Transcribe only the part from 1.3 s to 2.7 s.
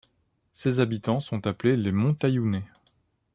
appelés les Montaillounais.